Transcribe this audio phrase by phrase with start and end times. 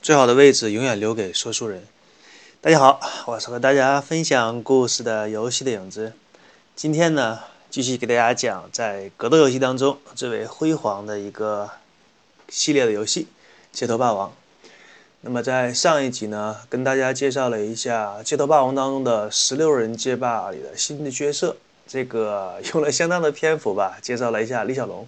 [0.00, 1.86] 最好的位置永远留给说书人。
[2.62, 6.14] 大家好，我是和大家分享故事的游戏的影子。
[6.74, 11.68] 今天呢，继续给大家讲在格斗游戏当中最为辉煌的一个
[12.48, 13.28] 系列的游戏
[13.78, 14.30] 《街头霸王》。
[15.20, 25.06] 那么在上一集呢，跟大家介绍了一下《街头霸王》当中的十六人街霸里的新的角色，这个用了相当的篇幅吧，介绍了一下李小龙。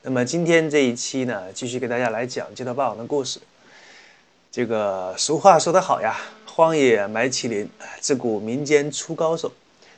[0.00, 3.40] 那么今天这一期呢，继续给大家来讲《街头霸王》的故事。
[4.54, 6.14] 这个俗话说得好呀
[6.46, 7.68] ，“荒野埋麒麟，
[7.98, 9.50] 自古民间出高手。”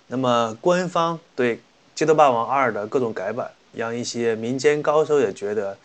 [0.09, 1.57] 那么官方对
[1.95, 5.77] 《街头霸王二》的各种改版，让一些民间高手也觉得，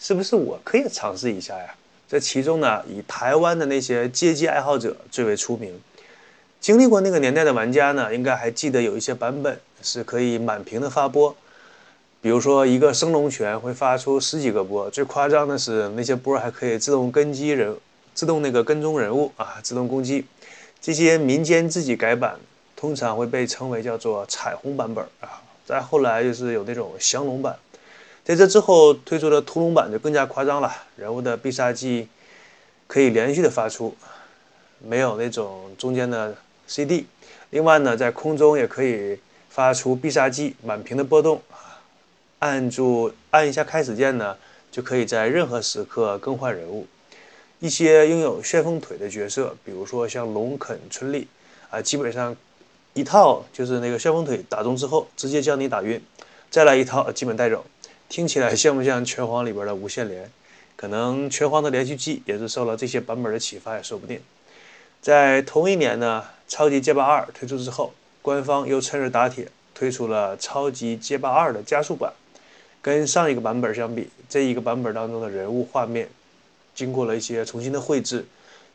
[0.00, 1.72] 是不是我可以尝试一下呀？
[2.08, 5.80] 这其中呢，以台湾的那些街机爱好者最为出名。
[6.60, 11.36] 经历过那个年代的玩家呢，应该还记得有一些版本是可以满屏的发波。
[12.20, 17.76] 比如说，一个升龙拳会发出十几个波，最夸张的是那些波还可以自动跟击人，
[18.16, 20.24] 自动那个跟踪人物啊，自动攻击。
[20.80, 22.34] 这些民间自己改版，
[22.74, 25.42] 通常会被称为叫做彩虹版本啊。
[25.66, 27.54] 再后来就是有那种降龙版，
[28.24, 32.08] 在这之后推出的屠龙版就更加夸张了，人物的必杀技
[32.86, 33.94] 可以连续的发出，
[34.78, 36.34] 没有那种中间的
[36.66, 37.06] CD。
[37.50, 39.18] 另外呢，在空中也可以
[39.50, 41.42] 发出必杀技，满屏的波动。
[42.38, 44.36] 按住按一下开始键呢，
[44.70, 46.86] 就可以在任何时刻更换人物。
[47.58, 51.26] 一些拥有旋风腿的角色，比如说像龙肯、春丽
[51.70, 52.36] 啊，基本上
[52.92, 56.00] 一套就是那个旋风腿打中之后，直接将你打晕，
[56.50, 57.64] 再来一套基本带走。
[58.08, 60.30] 听起来像不像拳皇里边的无限连？
[60.76, 64.20] 可能拳皇的连续技也是受了这些版本的启发，也说不定。
[65.00, 72.12] 在同一年呢，超级街霸二推出之后，官方又趁热打铁推出了超级街霸二的加速版。
[72.82, 76.08] 跟上一个版本相比，这一个版本当中的人物画面
[76.76, 78.24] 经过了一些重新的绘制，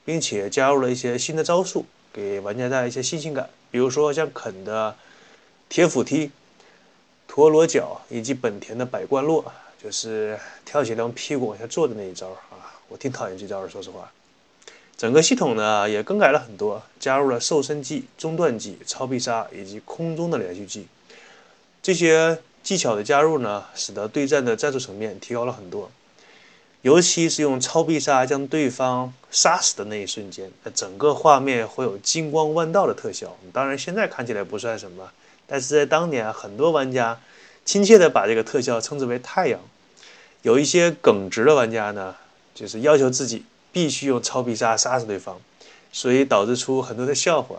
[0.03, 3.49] 并且加入了一些新的招数，给玩家带来一些新鲜感。
[3.71, 4.93] 比如说像肯的
[5.69, 6.29] 铁斧踢、
[7.27, 14.11] 陀螺脚，以及本田的百冠落，就是跳起来用屁股往下坐的那一招啊，我挺讨厌这招的，说实话。
[14.97, 20.87] 整个系统呢也更改了很多，加入了瘦身技、中断技、超必杀以及空中的连续技，
[21.81, 22.41] 这些。
[22.63, 25.89] 技巧的加入呢，使得对战的战术层面提高了很多。
[26.81, 33.37] 尤其是用超必杀将对方杀死的那一瞬间，那整个画面会有金光万道的特效。
[33.53, 35.11] 当然，现在看起来不算什么，
[35.45, 37.19] 但是在当年，很多玩家
[37.63, 39.59] 亲切地把这个特效称之为“太阳”。
[40.41, 42.15] 有一些耿直的玩家呢，
[42.55, 45.39] 就是要求自己必须用超必杀杀死对方，
[45.91, 47.57] 所以导致出很多的笑话。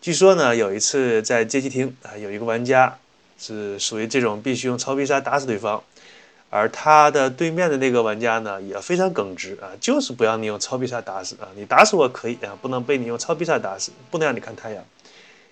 [0.00, 2.96] 据说呢，有一次在街机厅啊，有一个玩家。
[3.42, 5.82] 是属于这种必须用超必杀打死对方，
[6.50, 14.84] 而他的对面的那个玩家呢也非常耿直啊，就是不让你用超必杀打死啊，你打死我可以啊，不能被你用超必杀打死，不能让你看太阳。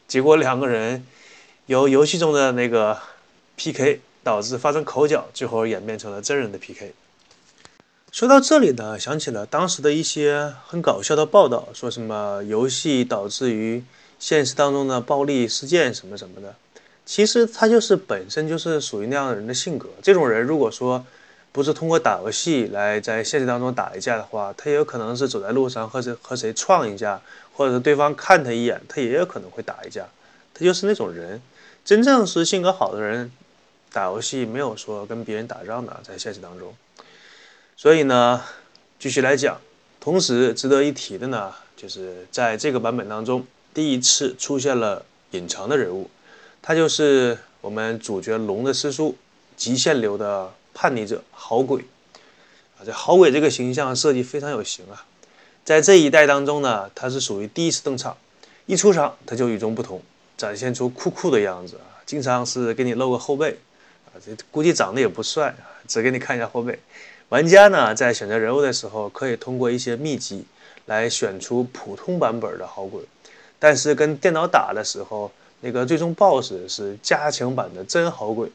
[0.08, 1.06] 结果两个人
[1.66, 2.98] 由游戏中的那个
[3.56, 6.92] PK 导致发生口角，最后演变成了真人的 PK。
[8.10, 13.84] 说到这里呢，想起了当时的一些很搞笑的报道，说什么游戏导致于
[14.18, 16.54] 现实当中的暴力事件什么什么的。
[17.08, 19.88] 其实他就是本身就是属于那样的人的性格。
[20.02, 21.02] 这种人如果说
[21.52, 27.18] 不是通过打游戏来在现实当中打一架的话，他也有可能是走在路上和谁和谁撞一架，
[27.54, 30.06] 或者是对方看他一眼，他也有可能会打一架。
[30.52, 31.40] 他就是那种人。
[31.82, 33.32] 真正是性格好的人，
[33.90, 36.74] 打游戏没有说跟别人打仗的，在现实当中。
[37.74, 38.44] 所以呢，
[38.98, 39.58] 继续来讲。
[39.98, 46.10] 同时值得一提的呢，就是在这个版本当中，第一次出现了隐藏的人物。
[46.60, 49.16] 他就是我们主角龙的师叔，
[49.56, 51.82] 极限流的叛逆者好鬼
[52.78, 52.84] 啊！
[52.84, 55.04] 这好鬼这个形象设计非常有型啊，
[55.64, 58.16] 在这一代当中呢，他是属于第一次登场，
[58.66, 60.02] 一出场他就与众不同，
[60.36, 61.98] 展现出酷酷的样子啊！
[62.04, 63.58] 经常是给你露个后背
[64.06, 66.78] 啊，这估计长得也不帅啊，只给你看一下后背。
[67.30, 70.44] 玩家呢在选择人物的时候，可以通过一些秘籍
[70.84, 73.02] 来选出普通版本的好鬼，
[73.58, 75.32] 但是跟电脑打的时候。
[75.60, 78.48] 那个最终 BOSS 是加强版的真好鬼，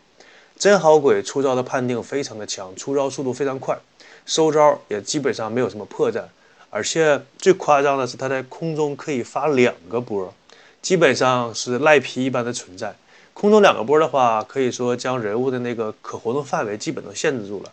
[0.57, 3.77] 真好鬼出招的判定非常的强，出招速度非常快，
[4.25, 6.23] 收招也基本上没有什么破绽，
[6.69, 10.33] 而且最夸张的是他在空中可以发两个波，
[10.81, 12.95] 基本上是赖皮一般的存在。
[13.33, 17.71] 空中两个波的话，可以说将人物的那个可活动范围基本都限制住了。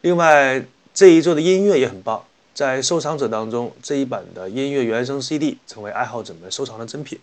[0.00, 0.64] 另外
[0.94, 2.24] 这一座的音乐也很棒，
[2.54, 7.18] 在收藏者当中这一版的音乐原声 CD 成为爱好者们收藏的珍品。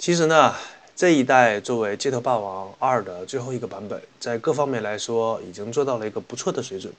[0.00, 0.54] 其实呢，
[0.96, 6.90] 这一代作为《街头霸王二》的最后一个版本，在各方面来说已经做到了一个不错的水准。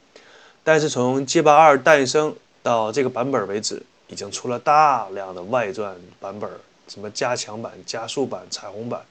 [0.63, 6.47] 但是从《街霸二》诞生到这个版本为止，已经出了大量的外传版本，
[6.87, 9.01] 什么加强版、加速版、彩虹版，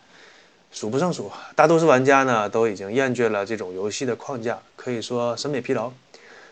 [0.70, 1.28] 数不胜数。
[1.56, 5.90] 大多数玩家呢都已经厌倦了这种游戏的框架，可以说审美疲劳，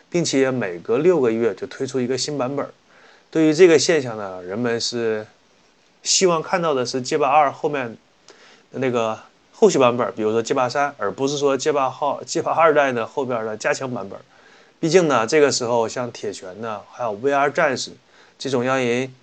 [0.09, 2.67] 并且每隔六个月就推出一个新版本。
[3.31, 5.25] 对于这个现象呢，人们是
[6.03, 7.97] 希望看到的是街霸二后面
[8.71, 9.19] 的那个
[9.51, 14.17] 后续版本，比如说街霸三，而不是说街霸号、街霸二代的后边的加强版本。
[14.79, 17.91] 毕竟呢，这个时候像铁拳呢，还有 VR 战士
[18.37, 19.13] 这种让人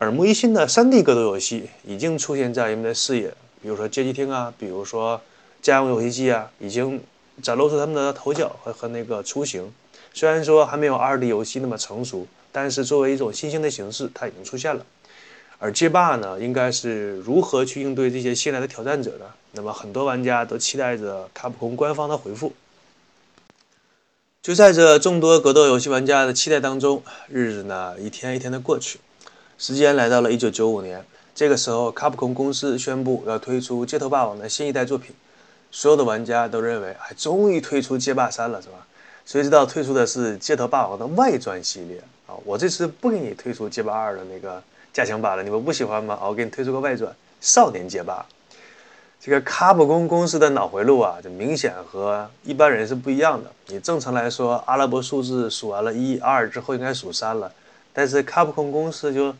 [0.00, 3.32] 耳目一新的 3D 格斗游戏，已经出现在人们的视野。
[3.62, 5.20] 比如说街机厅啊，比如说
[5.62, 7.02] 家用游戏机啊，已经
[7.42, 9.72] 展露出他们的头角和和那个雏形。
[10.12, 14.84] 虽然说还没有 2D 游戏那么成熟，但是作为一种新兴的形式，它已经出现了。
[15.58, 19.24] 而街霸呢，应该是如何去应对这些新来的挑战者呢？
[19.52, 22.52] 那么很多玩家都期待着卡普空官方的回复。
[24.40, 29.00] 就在这众多格斗游戏玩家的期待当中，日子呢一天一天的过去，
[29.58, 31.04] 时间来到了一九九五年。
[31.34, 35.14] 这个时候，卡普空公司宣布要推出《街头霸王》的新一代作品。
[35.70, 38.86] 所有的玩家都认为，哎，终于推出《街霸三》了，是吧？
[39.26, 42.32] 谁知道推出的是《街头霸王》的外传系列啊！
[42.44, 44.62] 我这次不给你推出《街霸二》的那个
[44.98, 46.18] 加强版了，你们不喜欢吗？
[46.20, 47.08] 我给你推出个外传
[47.40, 48.14] 《少年街霸》。
[49.20, 53.48] 这个卡普空公司的脑回路啊，这明显和一般人是不一样的。
[53.66, 57.52] 你正常来说，阿拉伯数字数完了一二之后，应该数三了，
[57.92, 59.32] 但是卡普空公司就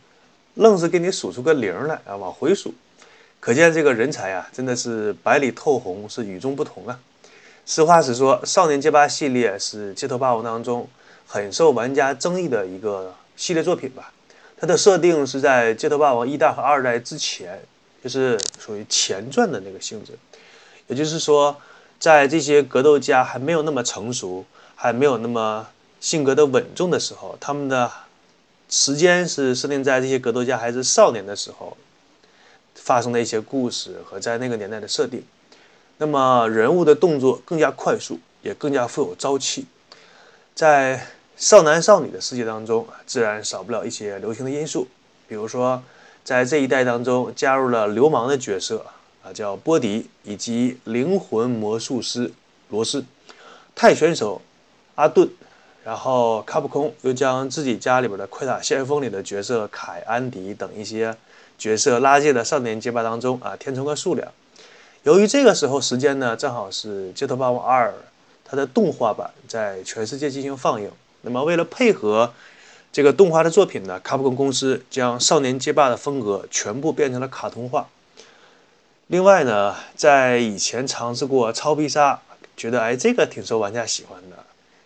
[0.54, 2.72] 愣是给你数出个零来啊，往回数。
[3.40, 6.96] 可见这个人才啊，真的是白里透红，是与众不同啊。
[7.66, 10.88] 实话实说，《少年街霸》系列是街头霸王当中
[11.26, 14.12] 很受玩家争议的一个系列作品吧。
[14.60, 17.60] 它的设定是在街头霸王一代和二代之前。
[18.00, 20.12] 就是属于前传的那个性质，
[20.86, 21.60] 也就是说，
[21.98, 24.44] 在这些格斗家还没有那么成熟，
[24.76, 25.66] 还没有那么
[26.00, 27.90] 性格的稳重的时候，他们的
[28.70, 31.76] 时间是设定在这些格斗家还是少年的时候
[32.76, 35.24] 发生的一些故事和在那个年代的设定。
[35.96, 39.66] 那么人物的动作更加快速，也更加富有朝气。
[40.54, 41.04] 在
[41.38, 44.86] 少男少女的世界当中，自然少不了一些流行的因素，
[45.26, 45.82] 比如说。
[46.24, 48.84] 在这一代当中，加入了流氓的角色
[49.24, 52.30] 啊，叫波迪，以及灵魂魔术师
[52.68, 53.02] 罗斯、
[53.74, 54.42] 泰选手
[54.96, 55.26] 阿顿，
[55.82, 61.16] 然后卡普空又将自己家里边的《快打先锋》里的角色凯安迪等一些
[61.56, 64.30] 角色拉进了少年街霸当中啊，填充个数量。
[65.04, 67.88] 由于这个时候时间呢，正好是《街头霸王二》
[68.44, 70.90] 它的动画版在全世界进行放映，
[71.22, 72.32] 那么为了配合。
[72.90, 77.86] 这个动画的作品呢，卡普空公司将少年街霸的风格全部变成了卡通化。
[79.08, 82.20] 另外呢，在以前尝试过超必杀，
[82.56, 84.38] 觉得哎这个挺受玩家喜欢的，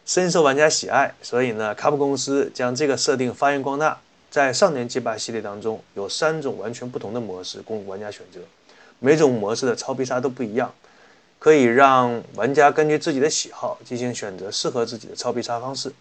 [0.04, 4.00] 深受玩家喜爱，所以呢，卡普公司将这个设定发扬光大。
[4.28, 8.40] 在少年街霸系列当中，有三种完全不同的模式供玩家选择，
[8.98, 10.74] 每种模式的超必杀都不一样，
[11.38, 15.92] 可以让玩家根据自己的喜好进行选择适合自己的超必杀方式。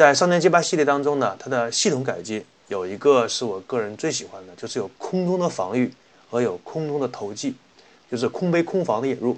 [0.00, 5.92] 在少年街霸系列当中呢，它的系统改进有一个是我个人最喜欢的，就是有空中的防御
[6.30, 7.54] 和有空中的投技，
[8.10, 9.36] 就是空杯空防的引入。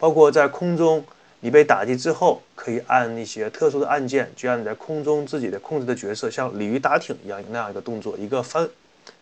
[0.00, 1.04] 包括在空中
[1.38, 8.68] 你被打击之后，可以按一些特殊的按键，就像你在空中自己的控制的角色像鲤鱼打挺一样那样一个动作，一个翻，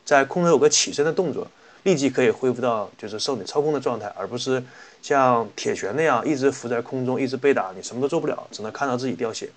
[0.06, 1.46] 在空中有个起身的动作，
[1.82, 4.64] 立即可以恢复到就是受你操控的状态，而不是
[5.02, 9.50] 像铁拳那样一直浮在空中，一直被打，你什么都做不了，只能看到自己掉血。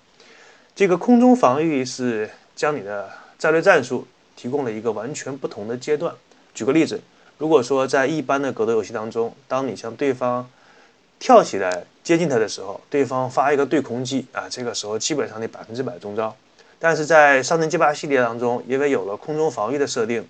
[0.74, 6.14] 这个空中防御是将你的战略战术提供了一个完全不同的阶段。
[6.54, 6.98] 举个例子，
[7.36, 10.48] 如果说在一般的格斗游戏当中，当你向对方
[11.18, 16.34] 跳起来接近他的时候，对方发一个对空击啊，这个时候基本上你百分之百中招。
[16.78, 20.26] 但是在上阵街霸系列当中，因为有了空中防御的设定，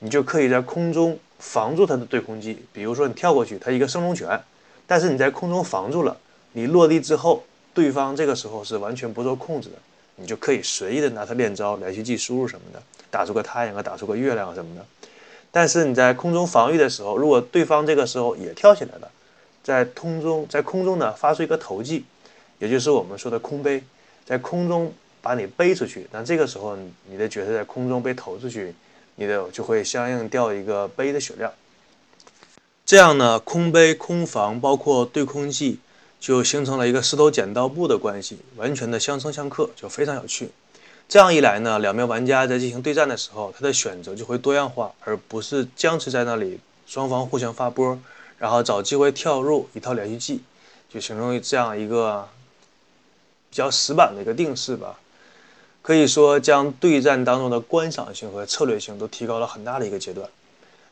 [0.00, 2.64] 你就可以在空中防住他的对空击。
[2.72, 4.42] 比如说你跳过去，他一个升龙拳，
[4.88, 6.16] 但是你在空中防住了，
[6.50, 7.44] 你落地之后。
[7.74, 9.74] 对方这个时候是完全不受控制的，
[10.14, 14.86] 你就可以随意的拿它练招、连续技输入什么的，打出个太阳啊，打出个月亮什么的。
[15.50, 19.10] 但是你在空中防御的时候，如果对方这个时候也跳起来了，
[19.62, 22.04] 在空中在空中呢发出一个投技，
[22.60, 23.82] 也就是我们说的空背，
[24.24, 26.76] 在空中把你背出去，那这个时候
[27.08, 28.74] 你的角色在空中被投出去，
[29.16, 31.52] 你的就会相应掉一个背的血量。
[32.86, 35.80] 这样呢，空背、空防，包括对空技。
[36.24, 40.48] 就形成了一个石头剪刀布的关系，完全的相生相克，就非常有趣。
[41.06, 47.98] 这样一来呢，两名玩家在进行对战的时候，他的选择就会多样化，而不是僵持在那里，双方互相发波，
[48.38, 50.40] 然后找机会跳入一套连续技，
[50.88, 52.26] 就形成这样一个
[53.50, 54.98] 比较死板的一个定式吧。
[55.82, 60.26] 可以说将对战当中的观赏性和策略性都提高了很大的一个阶段。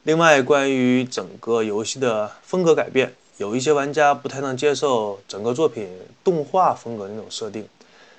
[0.02, 5.88] 另外，关于整个游戏的风格改变，有一些玩家不太能接受整个作品
[6.22, 7.66] 动画风格那种设定，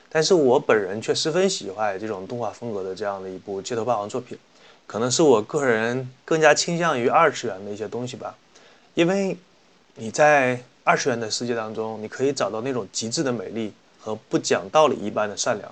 [0.10, 4.38] 但是我本人却十分喜欢这种动画风格的这样的一部街头霸王作品，
[4.88, 8.36] 可能是我个人更加倾向于二次元的一些东西吧，
[8.96, 9.38] 因为
[9.96, 15.72] 你在二次元的世界当中，你可以找到那种极致的美丽和不讲道理一般的善良，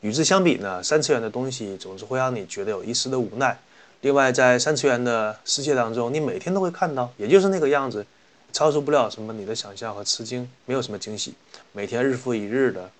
[0.00, 3.58] 与之相比呢，三次元的东西总是会让你觉得有一丝的无奈。
[4.02, 8.06] 另外，在三次元的世界当中，你每天都会看到，也就是那个样子，
[8.56, 11.34] 超出不了什么你的想象和吃惊，没有什么惊喜，
[11.72, 12.90] 每天日复一日的，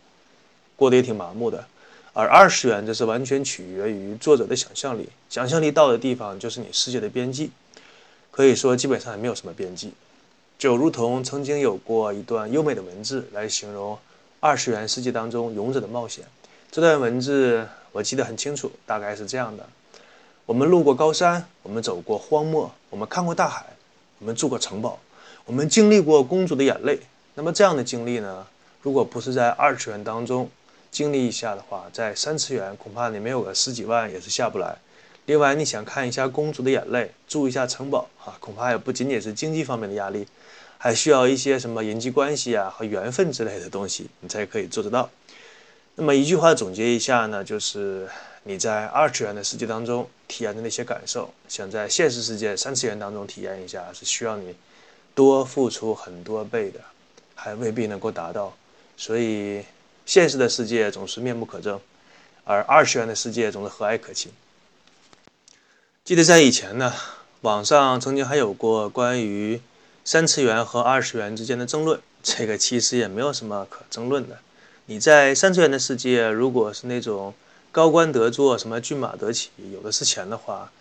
[0.77, 1.65] 过得也挺麻木的。
[2.13, 7.51] 而二次元，这是完全取决于作者的想象力，想象力到的地方就是你世界的边际，
[8.31, 9.95] 可以说基本上也没有什么边际，
[10.59, 13.99] 就如同曾经有过一段优美的文字来形容
[14.41, 16.23] 二十元世界当中勇者的冒险。
[16.71, 19.67] 这段文字我记得很清楚，大概是这样的。
[20.45, 23.65] 我们路过高山，我们走过荒漠，我们看过大海，
[24.19, 24.99] 我们住过城堡，
[25.45, 26.99] 我们经历过公主的眼泪。
[27.35, 28.47] 那么这样的经历呢？
[28.83, 30.49] 如果不是在二次元当中
[30.91, 34.77] 经历一下的话，在三次元恐怕你没有个十几万也是下不来。
[35.27, 40.27] 另外，你想看一下公主的眼泪，住一下城堡啊，恐怕也不仅仅是经济方面的压力，
[40.79, 45.11] 还需要一些什么人际关系啊和缘分之类的东西，你才可以做得到。
[45.97, 48.09] 那么一句话总结一下呢，就是
[48.45, 50.09] 你在二次元的世界当中。
[50.29, 54.53] 体验的那些感受，想在现实世界三次元当中体验一下，是需要你
[55.17, 56.79] 多付出很多倍的，
[57.35, 58.55] 还未必能够达到。
[58.97, 59.65] 所以，
[60.05, 61.81] 现实的世界总是面目可憎，
[62.45, 64.31] 而二次元的世界总是和蔼可亲。
[66.05, 66.93] 记得在以前呢，
[67.41, 69.61] 网上曾经还有过关于
[70.05, 74.39] 三次元和二次元之间的争论，这个其实也没有什么可争论的。
[74.85, 77.35] 你在三次元的世界，如果是那种。
[77.73, 80.73] 高官得坐，什么骏马得骑，有的是钱的话，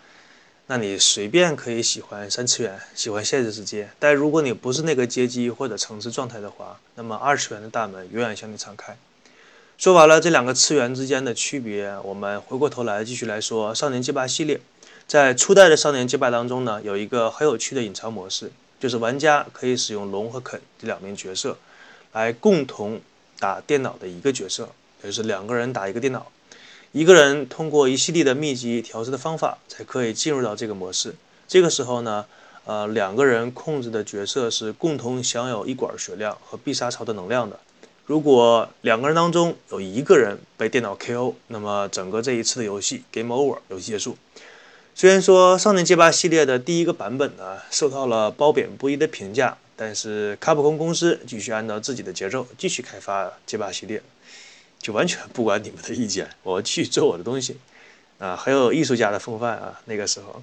[0.68, 3.88] 那你随便可以喜欢三次元，喜欢现实世界。
[4.00, 8.96] 但如果你不是那个阶级或者层次状态的话，那么二次元的大门永远向你敞开。
[9.78, 14.60] 说完了这两个次元之间的区别，我们回过头来继续来说《少年街霸》系列。
[15.06, 21.56] 在初代的《少年街霸》当中呢，有一个很有趣的隐藏模式，就是玩家可以使用龙和肯这两名角色
[22.12, 23.00] 来共同
[23.38, 24.70] 打电脑的一个角色，
[25.04, 26.26] 也就是两个人打一个电脑。
[26.92, 31.14] 一个人通过一系列的秘籍调制的方法，才可以进入到这个模式。
[31.46, 32.24] 这个时候呢，
[32.64, 37.60] 呃，两个人控制的角色是共同享有一管血量和必杀槽的能量的。
[38.06, 44.16] 如果两个人当中有一个人被电脑 KO，那么整个这一次的游戏 Game Over，游戏结束。
[44.94, 54.00] 虽然说《少年街霸》系列的第一个版本呢，受到了褒贬不一的评价，但是卡普空公司继续按照自己的节奏继续开发街霸系列。
[54.80, 57.56] 就完全不管你们的意见， 我继续做我的东西，
[58.18, 59.80] 啊，很有艺术家的风范啊。
[59.86, 60.42] 那个时候，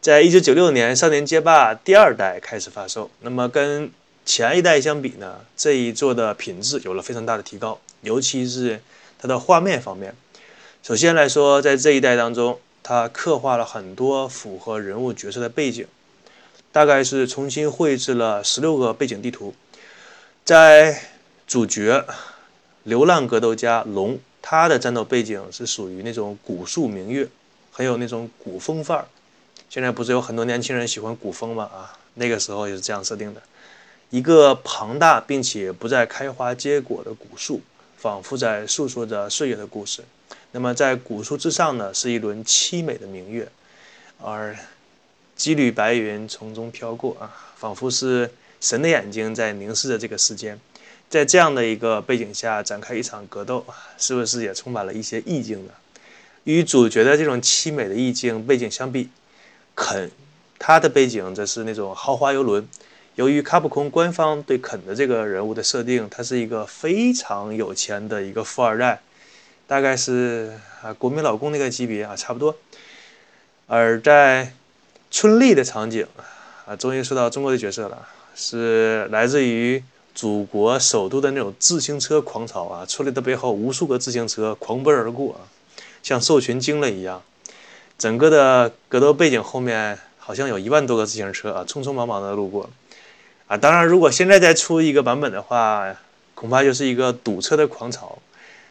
[0.00, 3.90] 在一九九六年《少年街霸》第二代开始发售，那么跟
[4.24, 8.80] 前一代相比呢，这一座的品质有了非常大的提高，尤其是
[9.18, 10.14] 它的画面方面。
[10.82, 15.86] 首先来说，在这一代当中，它刻画了很多符合人物角色的背景，
[16.72, 19.54] 大概是重新绘制了十六个背景地图，
[20.44, 21.00] 在
[21.46, 22.04] 主角。
[22.86, 27.26] 流浪格斗家龙，他的战斗背景是属于那种古树明月，
[27.72, 29.04] 很有那种古风范儿。
[29.68, 31.64] 现在不是有很多年轻人喜欢古风吗？
[31.64, 33.42] 啊，那个时候也是这样设定的：
[34.10, 37.60] 一个庞大并且不再开花结果的古树，
[37.96, 40.04] 仿佛在诉说着岁月的故事。
[40.52, 43.48] 那么在古树之上呢，是一轮凄美的明月，
[44.22, 44.56] 而
[45.34, 50.60] 几缕白云从中飘过啊，仿佛是神的眼睛在凝视着这个世间。
[51.08, 53.64] 在这样的一个背景下展开一场格斗，
[53.96, 55.72] 是不是也充满了一些意境呢？
[56.42, 59.08] 与主角的这种凄美的意境背景相比，
[59.74, 60.10] 肯
[60.58, 62.68] 他的背景则是那种豪华游轮。
[63.14, 69.00] 由于卡普空官方对肯的这个人物的设定，他是一个非常有钱的一个富二代，
[69.66, 72.56] 大概是啊国民老公那个级别啊，差不多。
[73.66, 74.52] 而在
[75.10, 76.06] 春丽的场景
[76.66, 79.82] 啊，终于说到中国的角色了，是来自于。
[80.16, 85.38] 祖国首都的那种自行车狂潮啊，出来的背后无数个自行车狂奔而过，
[86.02, 87.22] 像兽群惊了一样。
[87.98, 92.70] 整个的格斗背景后面好像有一万多个自行车啊，匆匆忙忙的路过。
[93.46, 95.94] 啊，当然，如果现在再出一个版本的话，
[96.34, 98.18] 恐怕就是一个堵车的狂潮。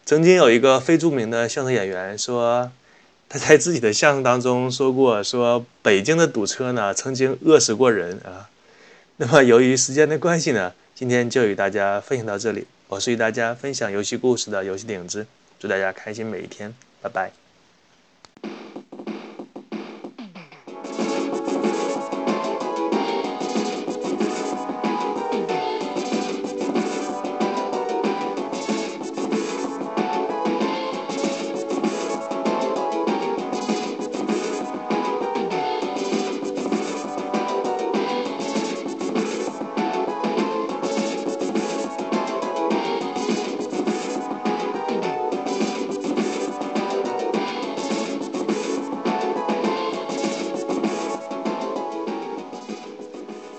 [0.03, 2.71] 曾经有一个非著名的相声演员说，
[3.29, 8.49] 他在自己的相声当中说过，说北京的堵车呢，曾经饿死过人啊。
[9.17, 10.73] 那么由于时间的关系呢？
[10.95, 15.27] 今天就与大家分享到这里，我是与大家分享游戏故事的游戏顶子。
[15.59, 17.44] 祝大家开心每一天，拜拜。